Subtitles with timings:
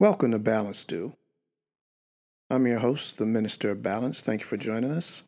[0.00, 1.12] Welcome to Balance Do.
[2.48, 4.22] I'm your host, the Minister of Balance.
[4.22, 5.24] Thank you for joining us.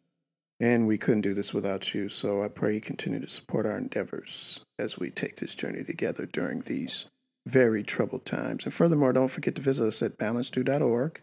[0.58, 3.76] And we couldn't do this without you, so I pray you continue to support our
[3.76, 7.04] endeavors as we take this journey together during these
[7.46, 8.64] very troubled times.
[8.64, 11.20] And furthermore, don't forget to visit us at balancedo.org.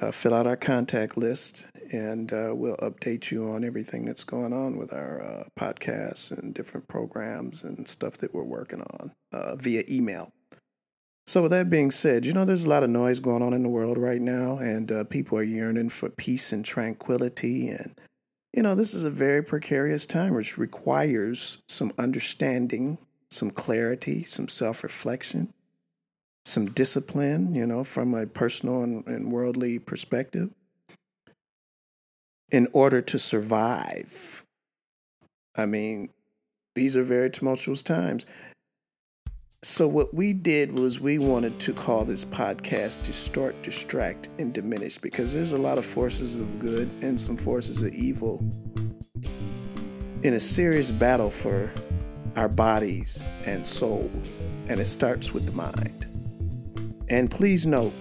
[0.00, 4.52] Uh, fill out our contact list, and uh, we'll update you on everything that's going
[4.52, 9.56] on with our uh, podcasts and different programs and stuff that we're working on uh,
[9.56, 10.32] via email.
[11.26, 13.62] So, with that being said, you know, there's a lot of noise going on in
[13.62, 17.68] the world right now, and uh, people are yearning for peace and tranquility.
[17.68, 17.98] And,
[18.52, 22.98] you know, this is a very precarious time, which requires some understanding,
[23.30, 25.54] some clarity, some self reflection,
[26.44, 30.50] some discipline, you know, from a personal and, and worldly perspective
[32.52, 34.44] in order to survive.
[35.56, 36.10] I mean,
[36.74, 38.26] these are very tumultuous times.
[39.64, 44.98] So, what we did was we wanted to call this podcast Distort, Distract, and Diminish
[44.98, 48.44] because there's a lot of forces of good and some forces of evil
[50.22, 51.72] in a serious battle for
[52.36, 54.10] our bodies and soul.
[54.68, 56.04] And it starts with the mind.
[57.08, 57.94] And please note,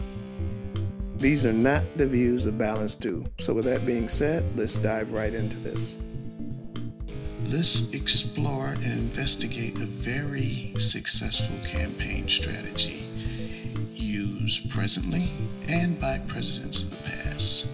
[1.15, 3.25] these are not the views of Balance Do.
[3.39, 5.97] So, with that being said, let's dive right into this.
[7.53, 13.03] Let's explore and investigate a very successful campaign strategy
[13.93, 15.29] used presently
[15.67, 17.67] and by presidents of the past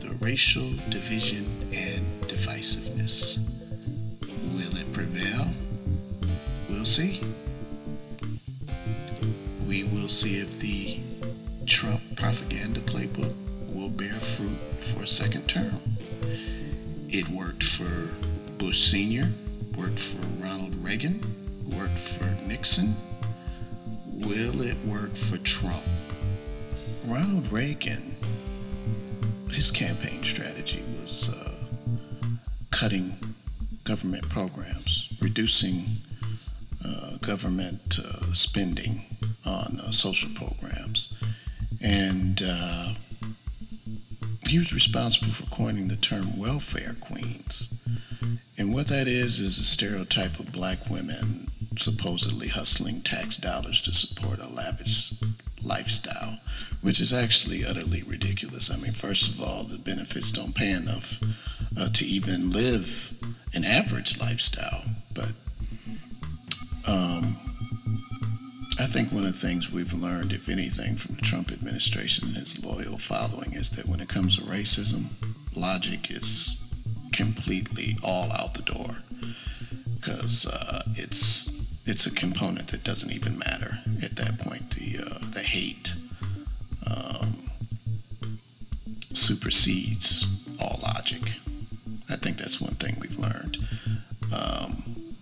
[0.00, 3.38] the racial division and divisiveness.
[4.54, 5.48] Will it prevail?
[6.68, 7.22] We'll see.
[9.66, 11.00] We will see if the
[11.64, 13.34] Trump propaganda playbook
[13.72, 14.58] will bear fruit
[14.92, 15.80] for a second term.
[17.08, 18.10] It worked for
[18.60, 19.26] Bush Sr.,
[19.74, 21.18] worked for Ronald Reagan,
[21.74, 22.94] worked for Nixon.
[24.06, 25.82] Will it work for Trump?
[27.06, 28.16] Ronald Reagan,
[29.48, 31.56] his campaign strategy was uh,
[32.70, 33.16] cutting
[33.84, 35.86] government programs, reducing
[36.84, 39.06] uh, government uh, spending
[39.46, 41.14] on uh, social programs.
[41.80, 42.92] And uh,
[44.46, 47.69] he was responsible for coining the term welfare queens.
[48.60, 53.94] And what that is is a stereotype of black women supposedly hustling tax dollars to
[53.94, 55.14] support a lavish
[55.62, 56.38] lifestyle,
[56.82, 58.70] which is actually utterly ridiculous.
[58.70, 61.18] I mean, first of all, the benefits don't pay enough
[61.74, 63.12] uh, to even live
[63.54, 64.84] an average lifestyle.
[65.14, 65.32] But
[66.86, 67.38] um,
[68.78, 72.36] I think one of the things we've learned, if anything, from the Trump administration and
[72.36, 75.06] his loyal following is that when it comes to racism,
[75.56, 76.59] logic is
[77.12, 78.96] completely all out the door
[79.96, 81.50] because uh, it's
[81.86, 84.74] it's a component that doesn't even matter at that point.
[84.74, 85.94] The uh, the hate
[86.86, 87.50] um,
[89.12, 90.26] supersedes
[90.60, 91.22] all logic.
[92.08, 93.58] I think that's one thing we've learned.
[94.32, 95.14] Um,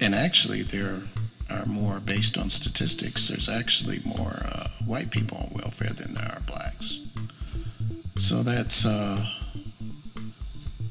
[0.00, 1.00] and actually, there
[1.50, 3.28] are more based on statistics.
[3.28, 6.63] There's actually more uh, white people on welfare than there are blacks.
[8.24, 9.22] So that's uh,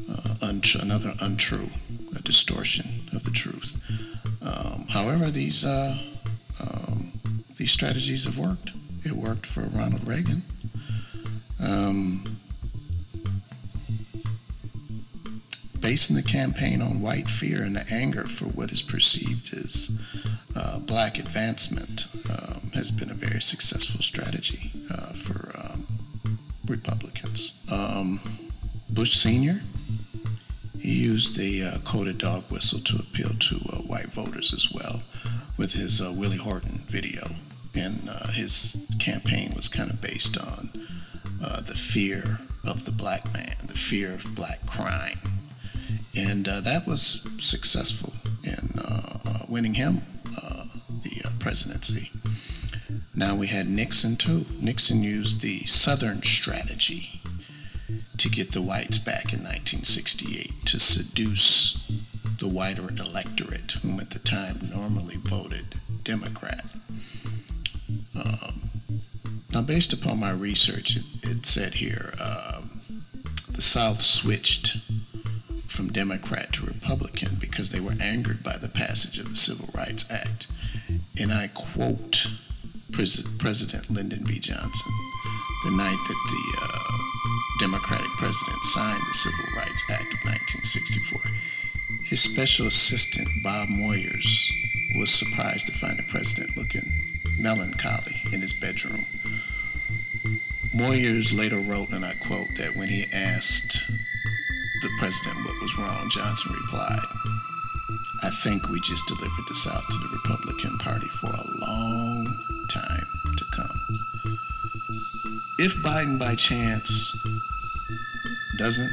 [0.07, 1.67] uh, another untrue,
[2.15, 3.73] a distortion of the truth.
[4.43, 5.97] Um, however, these uh,
[6.59, 7.19] um,
[7.57, 8.73] these strategies have worked.
[9.03, 10.43] It worked for Ronald Reagan.
[11.59, 12.37] Um,
[15.79, 19.89] basing the campaign on white fear and the anger for what is perceived as
[20.55, 25.42] uh, black advancement um, has been a very successful strategy uh, for
[26.67, 27.53] Republicans.
[27.69, 28.19] Um,
[28.89, 29.61] Bush Sr.,
[30.79, 35.01] he used the uh, coded dog whistle to appeal to uh, white voters as well
[35.57, 37.23] with his uh, Willie Horton video.
[37.73, 40.71] And uh, his campaign was kind of based on
[41.41, 45.19] uh, the fear of the black man, the fear of black crime.
[46.15, 48.79] And uh, that was successful in
[49.47, 50.01] winning him
[51.01, 52.11] the presidency.
[53.15, 54.45] Now we had Nixon too.
[54.59, 57.21] Nixon used the Southern strategy
[58.17, 61.91] to get the whites back in 1968 to seduce
[62.39, 66.65] the whiter electorate, whom at the time normally voted Democrat.
[68.15, 68.69] Um,
[69.51, 72.81] now, based upon my research, it, it said here um,
[73.49, 74.77] the South switched
[75.67, 80.05] from Democrat to Republican because they were angered by the passage of the Civil Rights
[80.09, 80.47] Act.
[81.19, 82.27] And I quote
[82.93, 84.39] President Lyndon B.
[84.39, 84.91] Johnson
[85.63, 86.97] the night that the uh,
[87.57, 91.21] Democratic president signed the Civil Rights Act of 1964.
[92.03, 94.49] His special assistant, Bob Moyers,
[94.97, 96.83] was surprised to find the president looking
[97.39, 99.05] melancholy in his bedroom.
[100.75, 103.89] Moyers later wrote, and I quote, that when he asked
[104.81, 107.05] the president what was wrong, Johnson replied,
[108.21, 112.02] I think we just delivered the South to the Republican Party for a long
[115.59, 117.15] If Biden by chance
[118.57, 118.91] doesn't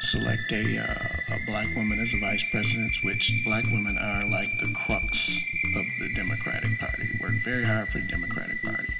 [0.00, 4.58] select a, uh, a black woman as a vice president, which black women are like
[4.58, 5.44] the crux
[5.76, 8.92] of the Democratic Party, work very hard for the Democratic Party.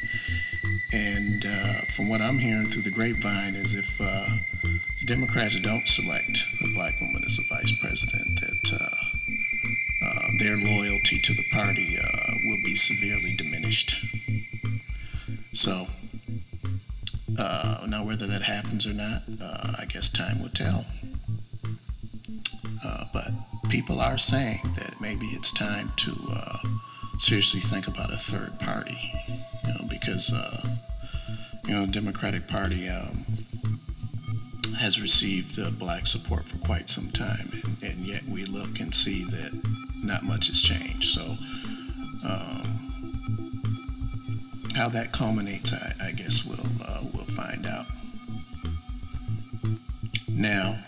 [0.93, 4.37] And uh, from what I'm hearing through the grapevine is if uh,
[5.07, 8.97] Democrats don't select a black woman as a vice president, that uh,
[10.05, 14.05] uh their loyalty to the party uh, will be severely diminished.
[15.53, 15.87] So
[17.43, 19.23] uh, now whether that happens or not,
[19.79, 20.85] I guess time will tell.
[23.13, 23.31] but
[23.69, 26.15] people are saying that maybe it's time to
[27.19, 28.99] seriously think about a third party,
[29.67, 30.33] you know, because
[31.67, 33.25] you know, Democratic Party um,
[34.79, 38.95] has received uh, black support for quite some time, and, and, yet we look and
[38.95, 39.53] see that
[40.03, 41.05] not much has changed.
[41.05, 41.37] So,
[42.25, 42.79] um,
[44.75, 47.87] how that culminates, I, I guess we'll uh, we'll find out.
[50.29, 50.79] Now,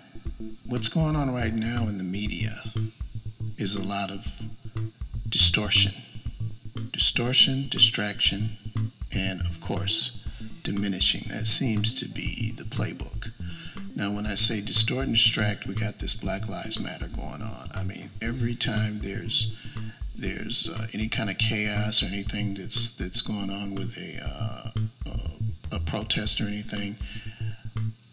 [0.67, 2.63] what's going on right now in the media
[3.57, 4.25] is a lot of
[5.29, 5.93] distortion,
[6.93, 8.57] distortion, distraction,
[9.13, 10.27] and of course
[10.63, 11.25] diminishing.
[11.29, 13.31] That seems to be the playbook.
[13.95, 17.71] Now, when I say distort and distract, we got this Black Lives Matter going on.
[17.73, 19.55] I mean, every time there's
[20.17, 24.71] there's uh, any kind of chaos or anything that's that's going on with a uh,
[25.87, 26.97] protest or anything,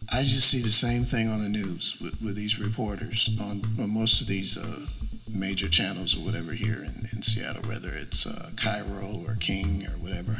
[0.09, 3.89] I just see the same thing on the news with, with these reporters on, on
[3.89, 4.85] most of these uh,
[5.29, 9.97] major channels or whatever here in, in Seattle, whether it's uh, KIRO or King or
[9.97, 10.37] whatever.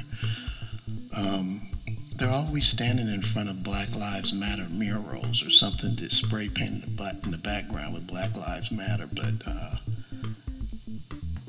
[1.16, 1.69] Um,
[2.16, 7.00] they're always standing in front of Black Lives Matter murals or something that's spray painted
[7.24, 9.07] in the background with Black Lives Matter.
[9.12, 9.78] But uh,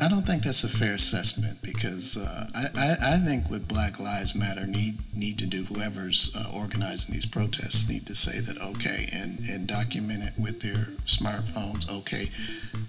[0.01, 4.01] I don't think that's a fair assessment because uh, I, I, I, think what Black
[4.01, 8.59] Lives Matter need need to do, whoever's uh, organizing these protests, need to say that
[8.61, 11.89] okay and, and document it with their smartphones.
[11.89, 12.31] Okay,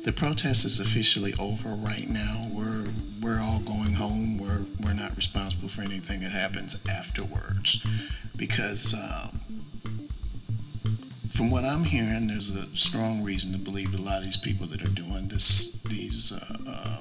[0.03, 2.47] the protest is officially over right now.
[2.51, 2.85] We're
[3.21, 4.37] we're all going home.
[4.37, 7.85] We're we're not responsible for anything that happens afterwards
[8.35, 8.93] because.
[8.93, 9.41] Um,
[11.35, 14.67] from what I'm hearing, there's a strong reason to believe a lot of these people
[14.67, 16.97] that are doing this, these uh, uh,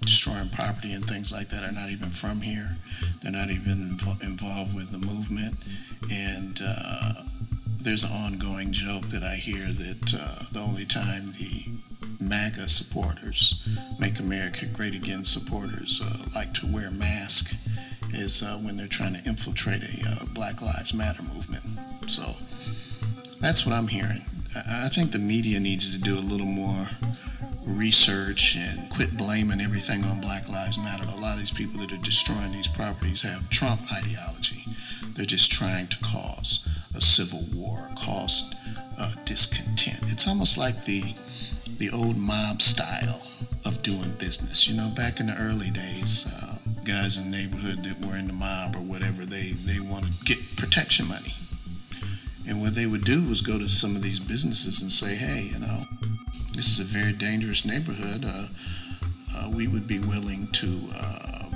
[0.00, 2.76] destroying property and things like that, are not even from here.
[3.22, 5.56] They're not even invo- involved with the movement,
[6.10, 7.24] and uh,
[7.80, 11.64] there's an ongoing joke that I hear that uh, the only time the
[12.20, 13.66] MAGA supporters,
[13.98, 17.54] Make America Great Again supporters, uh, like to wear masks
[18.12, 21.64] is uh, when they're trying to infiltrate a Black Lives Matter movement.
[22.08, 22.34] So
[23.40, 24.22] that's what I'm hearing.
[24.54, 26.88] I think the media needs to do a little more
[27.64, 31.08] research and quit blaming everything on Black Lives Matter.
[31.08, 34.64] A lot of these people that are destroying these properties have Trump ideology.
[35.14, 36.60] They're just trying to cause
[36.94, 38.44] a civil war, cause
[38.98, 40.00] uh, discontent.
[40.04, 41.14] It's almost like the
[41.78, 43.22] the old mob style
[43.64, 44.66] of doing business.
[44.66, 48.26] You know, back in the early days, uh, guys in the neighborhood that were in
[48.26, 51.34] the mob or whatever, they they want to get protection money.
[52.46, 55.42] And what they would do was go to some of these businesses and say, hey,
[55.52, 55.84] you know,
[56.54, 58.24] this is a very dangerous neighborhood.
[58.24, 58.48] Uh,
[59.34, 61.46] uh, we would be willing to uh,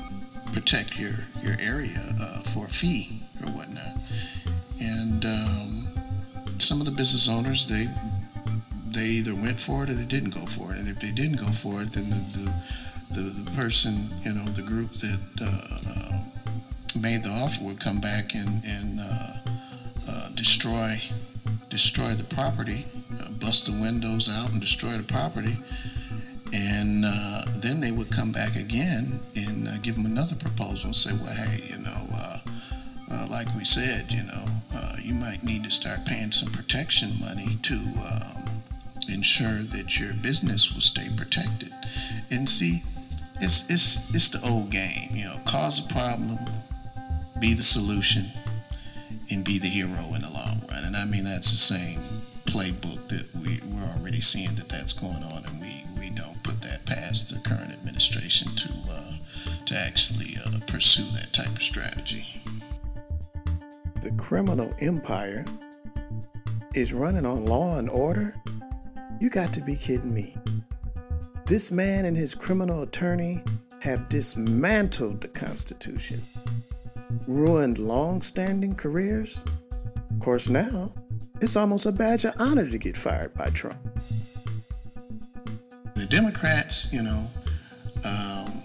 [0.52, 3.96] protect your, your area uh, for a fee or whatnot.
[4.80, 5.88] And um,
[6.58, 7.88] some of the business owners, they
[8.86, 10.78] they either went for it or they didn't go for it.
[10.78, 12.52] And if they didn't go for it, then the
[13.12, 16.20] the, the, the person, you know, the group that uh, uh,
[16.94, 19.00] made the offer would come back and and
[20.44, 21.00] destroy
[21.70, 22.86] destroy the property,
[23.18, 25.58] uh, bust the windows out and destroy the property.
[26.52, 30.96] And uh, then they would come back again and uh, give them another proposal and
[30.96, 32.38] say, well, hey, you know, uh,
[33.10, 37.18] uh, like we said, you know, uh, you might need to start paying some protection
[37.18, 38.44] money to um,
[39.08, 41.72] ensure that your business will stay protected.
[42.30, 42.84] And see,
[43.40, 46.38] it's, it's, it's the old game, you know, cause a problem,
[47.40, 48.30] be the solution,
[49.30, 50.84] and be the hero in the long run.
[50.84, 52.00] And I mean, that's the same
[52.46, 56.60] playbook that we, we're already seeing that that's going on, and we, we don't put
[56.62, 59.12] that past the current administration to, uh,
[59.66, 62.42] to actually uh, pursue that type of strategy.
[64.02, 65.44] The criminal empire
[66.74, 68.34] is running on law and order?
[69.20, 70.36] You got to be kidding me.
[71.46, 73.42] This man and his criminal attorney
[73.80, 76.22] have dismantled the Constitution,
[77.26, 79.40] ruined long standing careers.
[80.10, 80.92] Of course, now
[81.40, 83.78] it's almost a badge of honor to get fired by Trump.
[85.96, 87.26] The Democrats, you know,
[88.04, 88.62] um,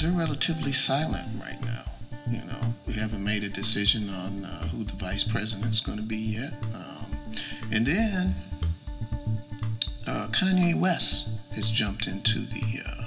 [0.00, 1.84] they're relatively silent right now.
[2.30, 5.98] You know, we haven't made a decision on uh, who the vice president is going
[5.98, 6.52] to be yet.
[6.74, 7.06] Um,
[7.72, 8.34] and then
[10.06, 12.99] uh, Kanye West has jumped into the uh,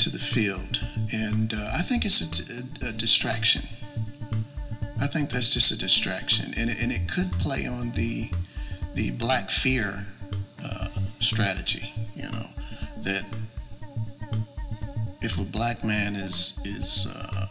[0.00, 3.68] into the field, and uh, I think it's a, a, a, distraction.
[4.98, 8.30] I think that's just a distraction, and it, and it could play on the
[8.94, 10.06] the black fear
[10.64, 10.88] uh,
[11.20, 11.92] strategy.
[12.16, 12.46] You know
[13.02, 13.26] that
[15.20, 17.46] if a black man is is uh,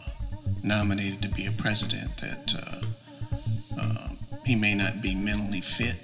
[0.64, 4.08] nominated to be a president, that uh, uh,
[4.44, 5.98] he may not be mentally fit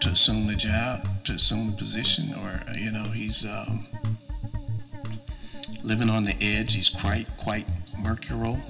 [0.00, 3.86] to assume the job, to assume the position, or you know he's um,
[5.82, 6.74] living on the edge.
[6.74, 7.66] He's quite quite
[8.02, 8.60] mercurial,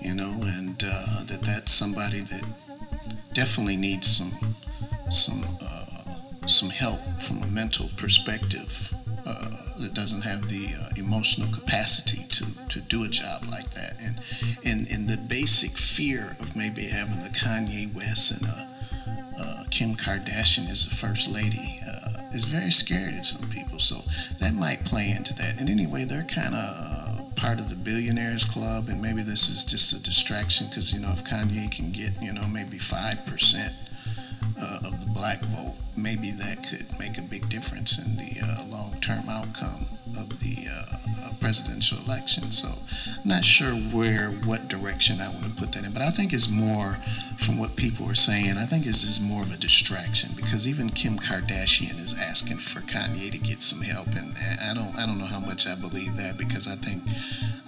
[0.00, 2.44] you know, and uh, that that's somebody that
[3.32, 4.56] definitely needs some
[5.10, 8.92] some uh, some help from a mental perspective
[9.24, 13.96] uh, that doesn't have the uh, emotional capacity to, to do a job like that.
[14.00, 14.20] And,
[14.64, 18.68] and, and the basic fear of maybe having a Kanye West and a,
[19.38, 21.80] uh, Kim Kardashian as the first lady
[22.32, 23.78] is very scary to some people.
[23.78, 24.02] So
[24.38, 25.58] that might play into that.
[25.58, 29.64] And anyway, they're kind of uh, part of the billionaires club, and maybe this is
[29.64, 33.72] just a distraction because, you know, if Kanye can get, you know, maybe 5%
[34.60, 38.64] uh, of the black vote, maybe that could make a big difference in the uh,
[38.66, 39.86] long-term outcome
[40.18, 42.52] of the uh, presidential election.
[42.52, 46.10] So I'm not sure where, what direction I want to put that in, but I
[46.10, 46.98] think it's more
[47.38, 48.56] from what people are saying.
[48.56, 52.80] I think it's just more of a distraction because even Kim Kardashian is asking for
[52.80, 56.16] Kanye to get some help, and I don't, I don't know how much I believe
[56.16, 57.02] that because I think,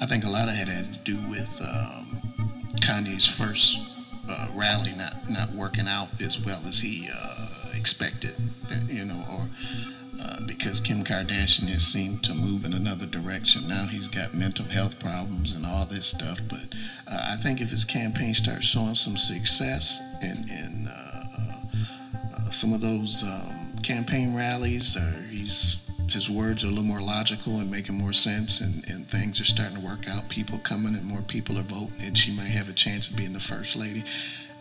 [0.00, 2.22] I think a lot of it had to do with um,
[2.80, 3.91] Kanye's first uh,
[4.54, 8.34] rally not not working out as well as he uh, expected,
[8.86, 9.48] you know, or
[10.20, 13.66] uh, because Kim Kardashian has seemed to move in another direction.
[13.66, 16.38] Now he's got mental health problems and all this stuff.
[16.48, 16.74] But
[17.06, 21.24] uh, I think if his campaign starts showing some success in, in uh,
[22.36, 25.76] uh, some of those um, campaign rallies, or he's
[26.12, 29.44] his words are a little more logical and making more sense, and, and things are
[29.44, 30.28] starting to work out.
[30.28, 33.32] People coming and more people are voting, and she might have a chance of being
[33.32, 34.04] the first lady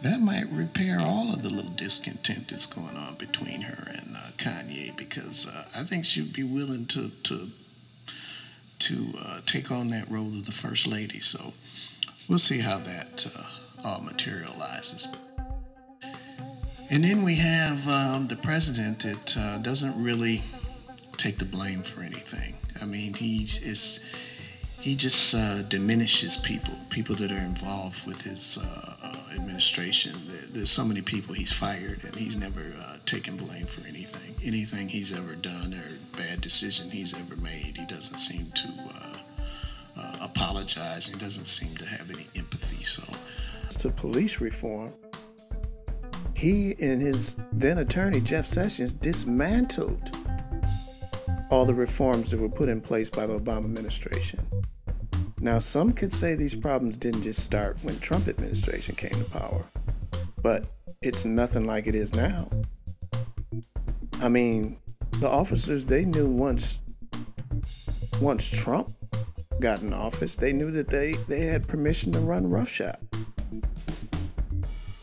[0.01, 4.31] that might repair all of the little discontent that's going on between her and uh,
[4.37, 7.49] Kanye because uh, I think she'd be willing to to
[8.79, 11.19] to uh, take on that role of the first lady.
[11.19, 11.53] So
[12.27, 13.43] we'll see how that uh,
[13.83, 15.07] all materializes.
[16.89, 20.41] And then we have um, the president that uh, doesn't really
[21.21, 22.55] take the blame for anything.
[22.81, 23.99] I mean, he is
[24.79, 30.15] he just uh, diminishes people, people that are involved with his uh, uh, administration.
[30.51, 34.35] There's so many people he's fired, and he's never uh, taken blame for anything.
[34.43, 39.17] Anything he's ever done or bad decision he's ever made, he doesn't seem to uh,
[40.01, 41.05] uh, apologize.
[41.05, 42.83] He doesn't seem to have any empathy.
[42.83, 43.03] So,
[43.81, 44.95] to police reform,
[46.33, 50.17] he and his then attorney Jeff Sessions dismantled
[51.51, 54.39] all the reforms that were put in place by the Obama administration.
[55.39, 59.65] Now, some could say these problems didn't just start when Trump administration came to power,
[60.41, 60.65] but
[61.01, 62.47] it's nothing like it is now.
[64.21, 64.77] I mean,
[65.19, 66.79] the officers they knew once
[68.21, 68.93] once Trump
[69.59, 72.97] got in office, they knew that they, they had permission to run roughshod.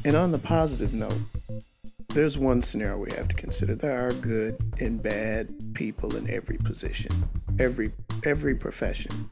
[0.05, 1.19] And on the positive note,
[2.11, 3.75] there's one scenario we have to consider.
[3.75, 7.13] There are good and bad people in every position,
[7.59, 7.93] every
[8.25, 9.31] every profession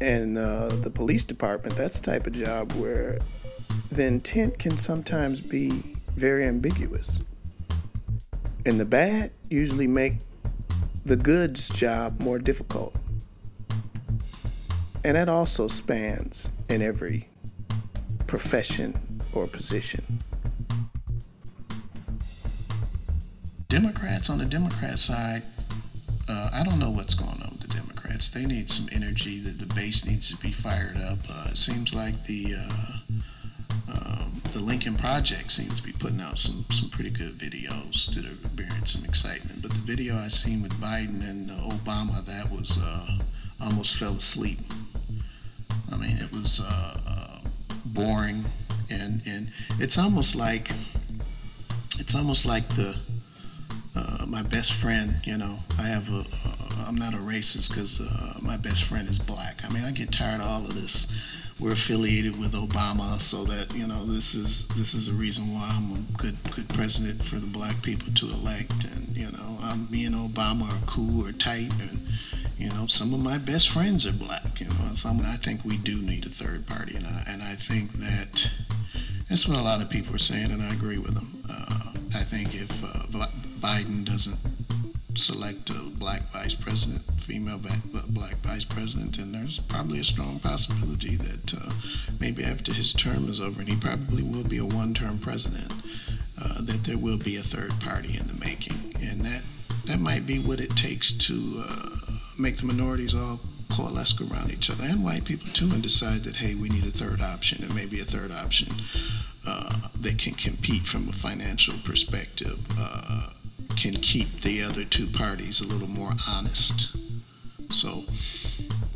[0.00, 3.18] and uh, the police department, that's the type of job where
[3.90, 5.82] the intent can sometimes be
[6.16, 7.20] very ambiguous.
[8.64, 10.14] And the bad usually make
[11.04, 12.94] the good's job more difficult.
[15.04, 17.28] And that also spans in every
[18.26, 20.22] profession or position.
[23.80, 25.44] Democrats on the Democrat side,
[26.28, 28.28] uh, I don't know what's going on with the Democrats.
[28.28, 29.38] They need some energy.
[29.40, 31.18] The, the base needs to be fired up.
[31.30, 32.98] Uh, it seems like the uh,
[33.88, 38.24] um, the Lincoln Project seems to be putting out some some pretty good videos that
[38.24, 39.62] are bearing some excitement.
[39.62, 43.18] But the video I seen with Biden and Obama, that was uh,
[43.60, 44.58] almost fell asleep.
[45.92, 47.38] I mean, it was uh,
[47.84, 48.44] boring,
[48.90, 50.72] and and it's almost like
[52.00, 52.96] it's almost like the
[53.98, 55.16] uh, my best friend.
[55.24, 56.20] You know, I have a.
[56.20, 59.60] Uh, I'm not a racist because uh, my best friend is black.
[59.64, 61.06] I mean, I get tired of all of this.
[61.60, 65.68] We're affiliated with Obama, so that you know this is this is a reason why
[65.72, 68.84] I'm a good good president for the black people to elect.
[68.84, 71.98] And you know, I'm, me and Obama are cool or tight, and
[72.56, 74.60] you know, some of my best friends are black.
[74.60, 77.56] You know, some I think we do need a third party, and I and I
[77.56, 78.50] think that
[79.28, 81.42] that's what a lot of people are saying, and I agree with them.
[81.50, 83.06] Uh, I think if uh,
[83.60, 84.38] Biden doesn't
[85.16, 87.60] select a black vice president, female
[88.08, 91.72] black vice president, then there's probably a strong possibility that uh,
[92.20, 95.72] maybe after his term is over, and he probably will be a one-term president,
[96.40, 99.42] uh, that there will be a third party in the making, and that
[99.86, 101.96] that might be what it takes to uh,
[102.38, 106.36] make the minorities all coalesce around each other and white people too and decide that
[106.36, 108.68] hey we need a third option and maybe a third option
[109.46, 113.30] uh, that can compete from a financial perspective uh,
[113.78, 116.96] can keep the other two parties a little more honest
[117.70, 118.04] so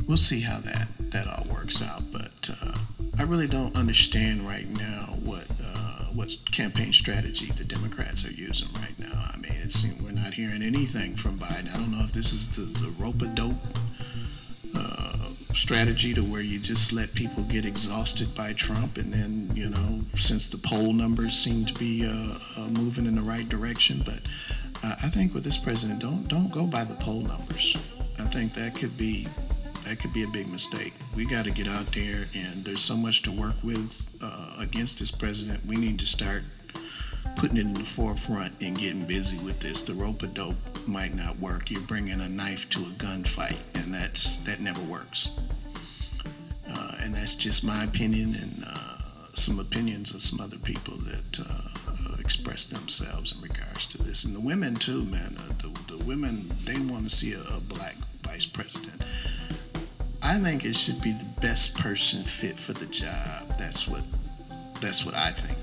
[0.07, 2.77] we'll see how that that all works out but uh,
[3.17, 8.67] I really don't understand right now what uh, what campaign strategy the Democrats are using
[8.73, 9.29] right now.
[9.33, 11.73] I mean, it seems we're not hearing anything from Biden.
[11.73, 13.55] I don't know if this is the, the rope a dope
[14.75, 19.69] uh, strategy to where you just let people get exhausted by Trump, and then you
[19.69, 24.01] know, since the poll numbers seem to be uh, uh, moving in the right direction,
[24.03, 24.21] but
[24.83, 27.77] I think with this president, don't don't go by the poll numbers.
[28.19, 29.27] I think that could be
[29.85, 30.93] that could be a big mistake.
[31.15, 34.99] We got to get out there, and there's so much to work with uh, against
[34.99, 35.65] this president.
[35.65, 36.43] We need to start
[37.37, 39.81] putting it in the forefront and getting busy with this.
[39.81, 41.71] The rope a dope might not work.
[41.71, 45.29] You're bringing a knife to a gunfight, and that's that never works.
[46.67, 48.82] Uh, and that's just my opinion and uh,
[49.33, 54.23] some opinions of some other people that uh, express themselves in regards to this.
[54.23, 55.35] And the women too, man.
[55.37, 59.03] Uh, the, the women they want to see a, a black vice president.
[60.21, 63.57] I think it should be the best person fit for the job.
[63.59, 64.03] That's what
[64.79, 65.57] that's what I think.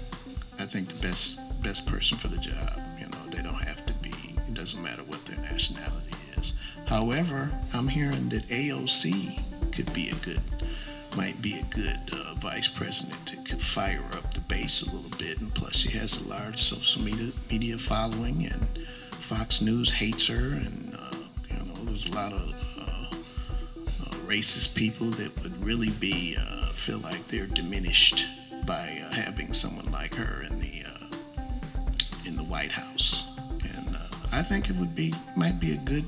[0.58, 2.80] I think the best best person for the job.
[2.98, 4.12] You know, they don't have to be.
[4.48, 6.54] It doesn't matter what their nationality is.
[6.86, 10.42] However, I'm hearing that AOC could be a good,
[11.16, 15.10] might be a good uh, vice president that could fire up the base a little
[15.18, 15.40] bit.
[15.40, 18.86] And plus, she has a large social media media following, and
[19.28, 21.16] Fox News hates her, and uh,
[21.48, 23.10] you know, there's a lot of uh,
[24.02, 28.26] uh racist people that would really be uh, feel like they're diminished
[28.66, 30.84] by uh, having someone like her in the
[32.26, 33.24] in the White House,
[33.74, 33.96] and
[34.32, 36.04] I think it would be might be a good,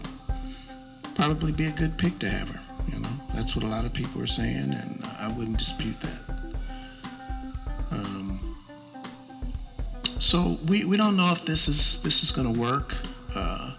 [1.15, 2.72] probably be a good pick to have her.
[2.91, 5.97] You know, that's what a lot of people are saying, and uh, I wouldn't dispute
[6.01, 6.21] that.
[7.91, 8.57] Um,
[10.19, 12.95] so we, we don't know if this is this is going to work.
[13.35, 13.75] Uh,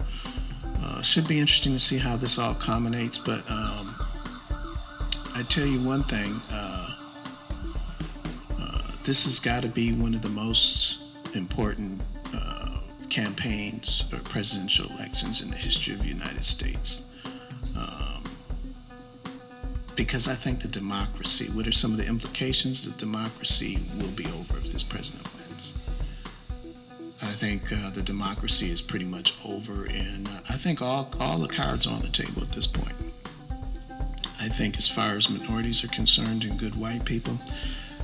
[0.80, 3.96] uh, should be interesting to see how this all culminates, but um,
[5.36, 6.42] I tell you one thing.
[6.50, 6.96] Uh,
[8.60, 11.00] uh this has got to be one of the most
[11.36, 12.02] important
[13.14, 17.04] campaigns or presidential elections in the history of the United States.
[17.78, 18.13] Um,
[19.96, 22.86] because I think the democracy, what are some of the implications?
[22.86, 25.74] The democracy will be over if this president wins.
[27.22, 31.40] I think uh, the democracy is pretty much over, and uh, I think all, all
[31.40, 32.96] the cards are on the table at this point.
[34.40, 37.40] I think, as far as minorities are concerned and good white people,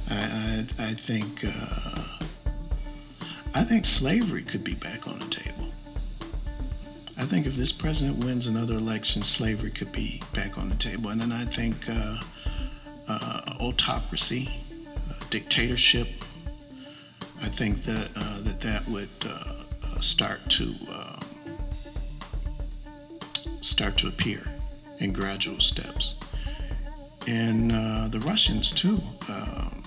[0.09, 2.19] I, I, I think uh,
[3.53, 5.68] I think slavery could be back on the table.
[7.19, 11.09] I think if this president wins another election, slavery could be back on the table.
[11.09, 12.17] And then I think uh,
[13.09, 14.49] uh, autocracy,
[14.87, 16.07] uh, dictatorship,
[17.41, 21.19] I think that uh, that, that would uh, uh, start to um,
[23.61, 24.41] start to appear
[24.99, 26.15] in gradual steps.
[27.27, 27.69] And
[28.11, 29.01] the Russians too.
[29.27, 29.83] Um,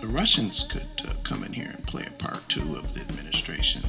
[0.00, 3.84] the Russians could come in here and play a part too of the administration.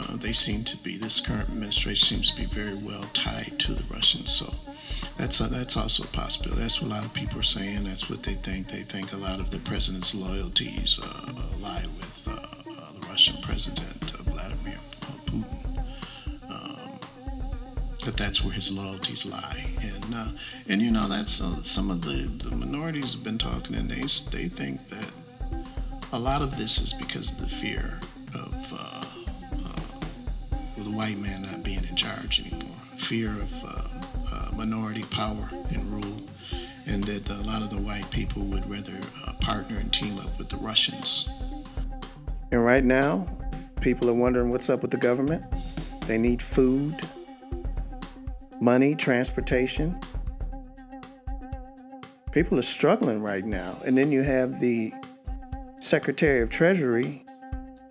[0.00, 3.58] Uh, uh, they seem to be this current administration seems to be very well tied
[3.58, 4.54] to the Russians, so
[5.16, 6.62] that's a, that's also a possibility.
[6.62, 7.84] That's what a lot of people are saying.
[7.84, 8.68] That's what they think.
[8.68, 13.40] They think a lot of the president's loyalties uh, lie with uh, uh, the Russian
[13.42, 14.78] president Vladimir
[18.04, 19.66] but that's where his loyalties lie.
[19.80, 20.28] And uh,
[20.68, 24.00] and you know that's uh, some of the, the minorities have been talking, and they
[24.30, 25.12] they think that
[26.12, 28.00] a lot of this is because of the fear
[31.00, 33.82] white man not being in charge anymore, fear of uh,
[34.34, 36.20] uh, minority power and rule,
[36.86, 38.92] and that a lot of the white people would rather
[39.40, 41.26] partner and team up with the Russians
[42.52, 43.26] And right now,
[43.80, 45.42] people are wondering what's up with the government.
[46.02, 47.00] They need food,
[48.60, 49.98] money, transportation.
[52.30, 53.74] People are struggling right now.
[53.86, 54.92] And then you have the
[55.80, 57.24] Secretary of Treasury,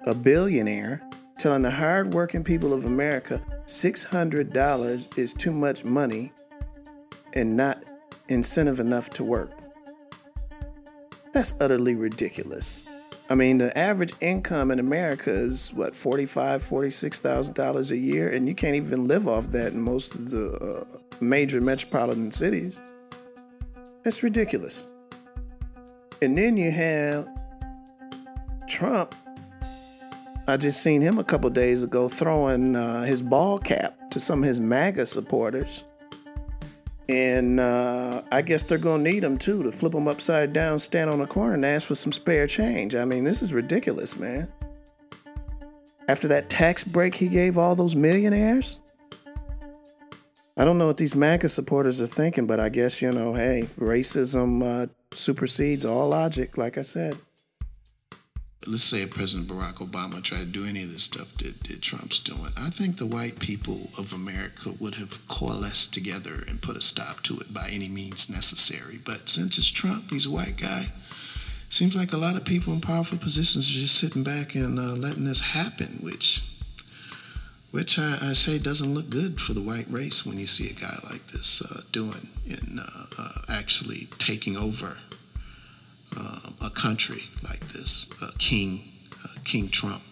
[0.05, 1.01] a billionaire,
[1.39, 6.31] telling the hardworking people of America $600 is too much money
[7.33, 7.83] and not
[8.27, 9.51] incentive enough to work.
[11.31, 12.83] That's utterly ridiculous.
[13.29, 18.27] I mean, the average income in America is what forty-five, forty-six thousand dollars a year,
[18.27, 20.83] and you can't even live off that in most of the uh,
[21.21, 22.79] major metropolitan cities.
[24.03, 24.87] That's ridiculous.
[26.23, 27.27] And then you have
[28.67, 29.13] Trump.
[30.49, 34.43] I just seen him a couple days ago throwing uh, his ball cap to some
[34.43, 35.83] of his MAGA supporters
[37.07, 40.79] and uh, I guess they're going to need them too to flip them upside down,
[40.79, 42.95] stand on a corner, and ask for some spare change.
[42.95, 44.51] I mean, this is ridiculous, man.
[46.07, 48.79] After that tax break he gave all those millionaires?
[50.57, 53.69] I don't know what these MAGA supporters are thinking, but I guess, you know, hey,
[53.79, 57.17] racism uh, supersedes all logic, like I said
[58.67, 62.19] let's say President Barack Obama tried to do any of this stuff that, that Trump's
[62.19, 66.81] doing, I think the white people of America would have coalesced together and put a
[66.81, 68.99] stop to it by any means necessary.
[69.03, 70.89] But since it's Trump, he's a white guy,
[71.69, 74.93] seems like a lot of people in powerful positions are just sitting back and uh,
[74.93, 76.41] letting this happen, which
[77.71, 80.73] which I, I, say doesn't look good for the white race when you see a
[80.73, 84.97] guy like this uh, doing and uh, uh actually taking over
[86.19, 88.83] uh, a country like this, uh, King
[89.23, 90.03] uh, King Trump.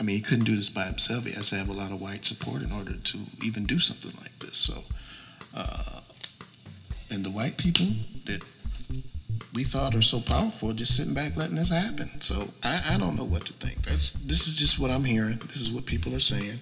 [0.00, 1.24] I mean, he couldn't do this by himself.
[1.24, 4.12] He has to have a lot of white support in order to even do something
[4.20, 4.56] like this.
[4.56, 4.84] So,
[5.54, 6.00] uh,
[7.10, 7.88] and the white people
[8.26, 8.44] that
[9.52, 12.10] we thought are so powerful just sitting back letting this happen.
[12.20, 13.84] So I, I don't know what to think.
[13.84, 15.38] That's this is just what I'm hearing.
[15.48, 16.60] This is what people are saying.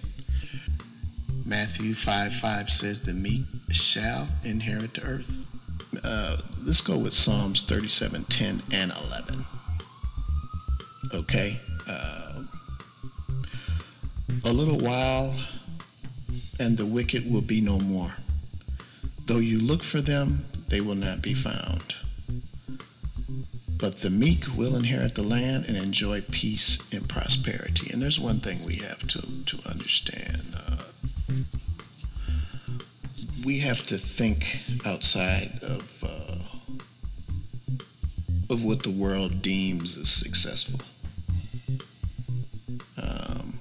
[1.45, 5.31] Matthew 5 5 says, The meek shall inherit the earth.
[6.03, 9.45] Uh, let's go with Psalms 37, 10, and 11.
[11.13, 11.59] Okay.
[11.87, 12.43] Uh,
[14.43, 15.35] a little while,
[16.59, 18.13] and the wicked will be no more.
[19.25, 21.95] Though you look for them, they will not be found.
[23.77, 27.91] But the meek will inherit the land and enjoy peace and prosperity.
[27.91, 30.55] And there's one thing we have to, to understand.
[30.55, 30.83] Uh,
[33.47, 34.43] we have to think
[34.85, 36.35] outside of uh,
[38.49, 40.81] of what the world deems as successful.
[42.97, 43.57] Um,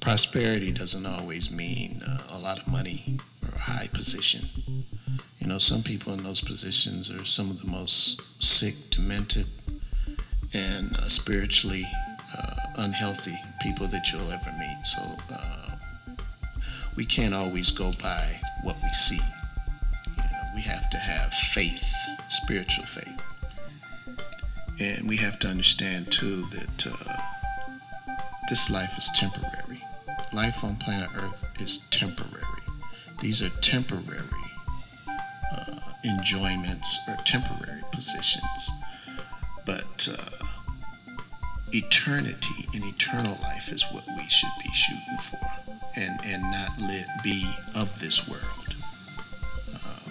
[0.00, 4.44] prosperity doesn't always mean uh, a lot of money or a high position.
[5.40, 9.46] You know, some people in those positions are some of the most sick, demented,
[10.52, 11.84] and uh, spiritually
[12.38, 14.78] uh, unhealthy people that you'll ever meet.
[14.84, 15.02] So
[15.34, 15.76] uh,
[16.96, 19.20] we can't always go by what we see.
[20.18, 21.84] You know, we have to have faith,
[22.28, 23.22] spiritual faith.
[24.80, 27.16] And we have to understand too that uh,
[28.50, 29.84] this life is temporary.
[30.32, 32.42] Life on planet Earth is temporary.
[33.20, 34.18] These are temporary
[35.52, 38.70] uh, enjoyments or temporary positions.
[39.64, 40.44] But uh,
[41.72, 45.65] eternity and eternal life is what we should be shooting for
[45.96, 48.74] and, and not let be of this world.
[49.74, 50.10] Uh,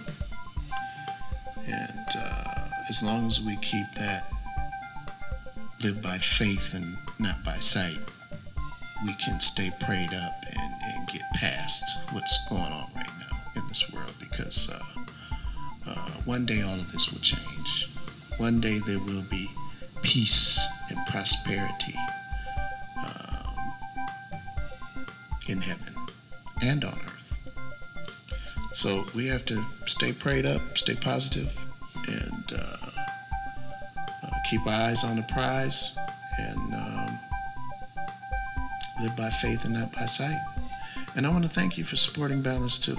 [1.67, 4.31] and uh, as long as we keep that,
[5.83, 7.99] live by faith and not by sight,
[9.05, 13.67] we can stay prayed up and, and get past what's going on right now in
[13.67, 15.01] this world because uh,
[15.87, 17.89] uh one day all of this will change.
[18.37, 19.49] One day there will be
[20.01, 21.95] peace and prosperity
[25.47, 25.93] in heaven
[26.61, 27.37] and on earth.
[28.73, 31.51] So we have to stay prayed up, stay positive,
[32.07, 32.77] and uh,
[34.23, 35.91] uh, keep our eyes on the prize
[36.37, 37.19] and um,
[39.01, 40.39] live by faith and not by sight.
[41.15, 42.97] And I want to thank you for supporting Balance too.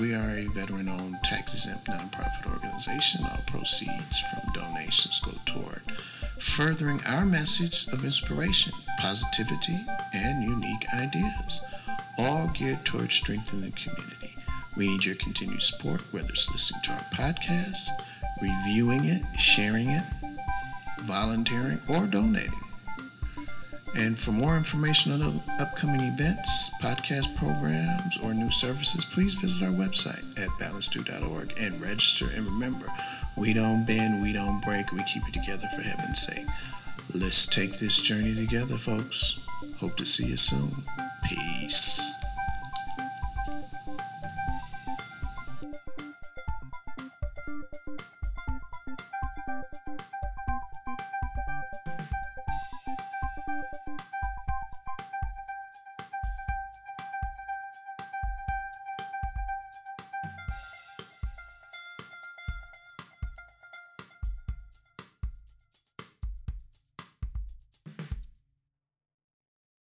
[0.00, 3.24] We are a veteran owned, tax exempt nonprofit organization.
[3.24, 5.82] All proceeds from donations go toward
[6.38, 11.60] furthering our message of inspiration, positivity, and unique ideas,
[12.18, 14.36] all geared towards strengthening the community.
[14.76, 17.88] We need your continued support, whether it's listening to our podcast,
[18.42, 20.04] reviewing it, sharing it,
[21.02, 22.65] volunteering, or donating.
[23.96, 29.72] And for more information on upcoming events, podcast programs, or new services, please visit our
[29.72, 32.26] website at balanced2.org and register.
[32.34, 32.92] And remember,
[33.36, 36.46] we don't bend, we don't break, we keep it together for heaven's sake.
[37.14, 39.38] Let's take this journey together, folks.
[39.78, 40.72] Hope to see you soon.
[41.24, 42.15] Peace.